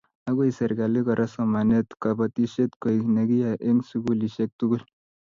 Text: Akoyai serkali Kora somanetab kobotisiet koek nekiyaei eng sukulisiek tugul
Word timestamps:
Akoyai 0.29 0.55
serkali 0.59 0.99
Kora 1.07 1.25
somanetab 1.33 1.97
kobotisiet 2.03 2.71
koek 2.81 3.03
nekiyaei 3.15 3.61
eng 3.67 3.79
sukulisiek 3.89 4.51
tugul 4.59 4.83